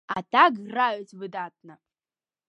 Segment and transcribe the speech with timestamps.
[0.13, 1.73] А так граюць выдатна!